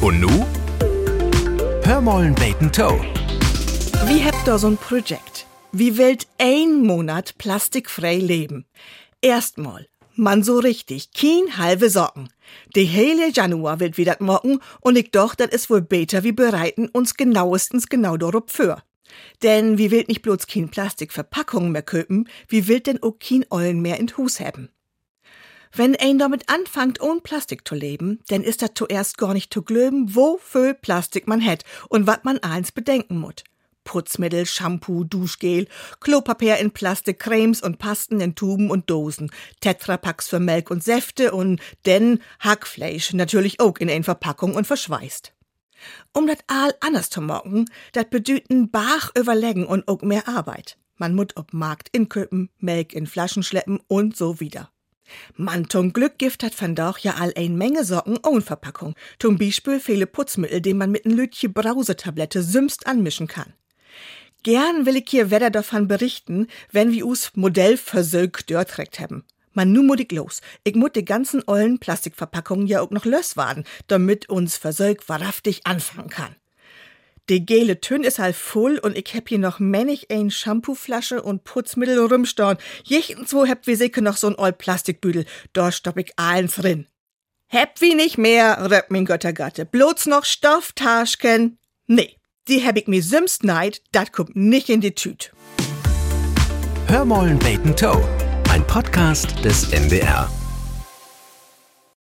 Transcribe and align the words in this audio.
Und 0.00 0.20
nu? 0.20 0.46
Hörmollen 1.82 2.32
Bacon 2.36 2.70
Toe. 2.70 3.00
Wie 4.06 4.24
habt 4.24 4.46
ihr 4.46 4.56
so 4.56 4.68
ein 4.68 4.76
Projekt? 4.76 5.46
Wie 5.72 5.98
wollt 5.98 6.28
ein 6.38 6.86
Monat 6.86 7.36
plastikfrei 7.36 8.16
leben? 8.16 8.64
Erstmal, 9.20 9.88
man 10.14 10.44
so 10.44 10.60
richtig, 10.60 11.10
kein 11.12 11.56
halbe 11.56 11.90
Socken. 11.90 12.28
De 12.76 12.84
hele 12.84 13.32
Januar 13.32 13.80
wird 13.80 13.98
wieder 13.98 14.16
morgen 14.20 14.60
und 14.80 14.96
ich 14.96 15.10
doch, 15.10 15.34
das 15.34 15.48
ist 15.48 15.68
wohl 15.68 15.82
besser, 15.82 16.22
wie 16.22 16.32
bereiten 16.32 16.86
uns 16.86 17.14
genauestens 17.14 17.88
genau 17.88 18.16
darauf 18.16 18.44
für. 18.46 18.80
Denn 19.42 19.78
wie 19.78 19.90
wild 19.90 20.06
nicht 20.06 20.22
bloß 20.22 20.46
kein 20.46 20.68
Plastikverpackungen 20.68 21.72
mehr 21.72 21.82
köpen, 21.82 22.28
wie 22.46 22.68
wild 22.68 22.86
denn 22.86 23.02
auch 23.02 23.18
kein 23.18 23.44
Eulen 23.50 23.82
mehr 23.82 23.98
in 23.98 24.16
Hus 24.16 24.38
haben. 24.38 24.68
Wenn 25.72 25.96
ein 25.96 26.18
damit 26.18 26.48
anfangt, 26.48 27.00
ohne 27.00 27.20
Plastik 27.20 27.66
zu 27.66 27.74
leben, 27.74 28.20
dann 28.28 28.42
ist 28.42 28.62
das 28.62 28.70
zuerst 28.74 29.18
gar 29.18 29.34
nicht 29.34 29.52
zu 29.52 29.62
glöben, 29.62 30.14
wo 30.14 30.38
viel 30.42 30.74
Plastik 30.74 31.26
man 31.26 31.44
hat 31.44 31.64
und 31.88 32.06
wat 32.06 32.24
man 32.24 32.38
eins 32.38 32.72
bedenken 32.72 33.18
muss. 33.18 33.44
Putzmittel, 33.84 34.44
Shampoo, 34.44 35.04
Duschgel, 35.04 35.66
Klopapier 36.00 36.58
in 36.58 36.72
Plastik, 36.72 37.20
Cremes 37.20 37.62
und 37.62 37.78
Pasten 37.78 38.20
in 38.20 38.34
Tuben 38.34 38.70
und 38.70 38.90
Dosen, 38.90 39.30
Tetrapacks 39.60 40.28
für 40.28 40.40
Melk 40.40 40.70
und 40.70 40.84
Säfte 40.84 41.32
und 41.32 41.58
denn 41.86 42.20
Hackfleisch 42.40 43.14
natürlich 43.14 43.60
auch 43.60 43.78
in 43.78 43.88
ein 43.88 44.04
Verpackung 44.04 44.54
und 44.56 44.66
verschweißt. 44.66 45.32
Um 46.12 46.26
dat 46.26 46.44
all 46.48 46.74
anders 46.80 47.08
zu 47.08 47.22
machen, 47.22 47.70
dat 47.92 48.10
bedüten 48.10 48.70
Bach 48.70 49.10
überlegen 49.16 49.66
und 49.66 49.88
auch 49.88 50.02
mehr 50.02 50.28
Arbeit. 50.28 50.76
Man 50.96 51.14
muss 51.14 51.28
ob 51.36 51.54
Markt 51.54 51.88
inköpen, 51.92 52.50
Melk 52.58 52.92
in 52.92 53.06
Flaschen 53.06 53.42
schleppen 53.42 53.80
und 53.86 54.16
so 54.16 54.38
wieder. 54.38 54.70
Man 55.36 55.68
zum 55.68 55.92
Glück 55.92 56.18
gift 56.18 56.42
hat 56.42 56.60
van 56.60 56.74
doch 56.74 56.98
ja 56.98 57.14
all 57.14 57.32
ein 57.36 57.56
Menge 57.56 57.84
Socken 57.84 58.18
ohne 58.24 58.42
Verpackung. 58.42 58.94
Zum 59.18 59.38
Beispiel 59.38 59.80
viele 59.80 60.06
Putzmittel, 60.06 60.60
die 60.60 60.74
man 60.74 60.90
mit 60.90 61.06
n 61.06 61.12
Lütje 61.12 61.48
Brausetablette 61.48 62.42
sümst 62.42 62.86
anmischen 62.86 63.26
kann. 63.26 63.54
Gern 64.42 64.86
will 64.86 64.96
ich 64.96 65.08
hier 65.08 65.30
wieder 65.30 65.50
davon 65.50 65.88
berichten, 65.88 66.46
wenn 66.70 66.92
wir 66.92 67.06
us 67.06 67.32
Modell 67.34 67.76
versögt 67.76 68.50
dörträgt 68.50 69.00
haben. 69.00 69.24
Man 69.52 69.72
nu 69.72 69.94
ich 69.94 70.12
los. 70.12 70.40
Ich 70.62 70.76
muss 70.76 70.92
die 70.94 71.04
ganzen 71.04 71.42
ollen 71.48 71.80
Plastikverpackungen 71.80 72.68
ja 72.68 72.80
auch 72.80 72.90
noch 72.90 73.04
lös 73.04 73.36
werden, 73.36 73.64
damit 73.88 74.28
uns 74.28 74.56
versögt 74.56 75.08
wahrhaftig 75.08 75.66
anfangen 75.66 76.10
kann. 76.10 76.36
Die 77.28 77.44
gele 77.44 77.80
Tünn 77.80 78.04
ist 78.04 78.18
halt 78.18 78.34
voll 78.34 78.78
und 78.78 78.96
ich 78.96 79.14
hab 79.14 79.28
hier 79.28 79.38
noch 79.38 79.58
männig 79.58 80.10
ein 80.10 80.30
Shampooflasche 80.30 81.22
und 81.22 81.44
Putzmittel 81.44 81.98
rumstauen. 81.98 82.56
Jechtens 82.84 83.34
wo 83.34 83.46
hab 83.46 83.66
wie 83.66 83.74
sicher 83.74 84.00
noch 84.00 84.16
so 84.16 84.28
ein 84.28 84.34
old 84.34 84.56
Plastikbüdel. 84.56 85.26
Da 85.52 85.70
stopp 85.70 85.98
ich 85.98 86.12
allen 86.16 86.46
drin. 86.46 86.86
Hab 87.50 87.80
wie 87.80 87.94
nicht 87.94 88.16
mehr, 88.16 88.70
röp 88.70 88.86
mein 88.90 89.04
Göttergatte. 89.04 89.66
Bloß 89.66 90.06
noch 90.06 90.24
Stofftaschken. 90.24 91.58
Nee, 91.86 92.16
die 92.48 92.64
hab 92.64 92.78
ich 92.78 92.86
mir 92.86 93.02
simst 93.02 93.44
neid, 93.44 93.82
dat 93.92 94.12
kommt 94.12 94.34
nicht 94.34 94.70
in 94.70 94.80
die 94.80 94.94
Tüt. 94.94 95.32
Hörmollen 96.86 97.38
Bacon 97.38 97.76
Toe. 97.76 98.08
Ein 98.50 98.66
Podcast 98.66 99.44
des 99.44 99.70
NDR. 99.72 100.30